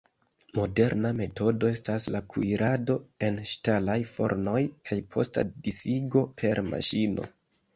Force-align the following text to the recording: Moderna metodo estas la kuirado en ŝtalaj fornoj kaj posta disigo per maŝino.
Moderna 0.59 1.09
metodo 1.17 1.69
estas 1.73 2.07
la 2.15 2.21
kuirado 2.35 2.95
en 3.27 3.37
ŝtalaj 3.51 3.99
fornoj 4.13 4.57
kaj 4.89 4.99
posta 5.17 5.45
disigo 5.69 6.25
per 6.43 6.67
maŝino. 6.73 7.31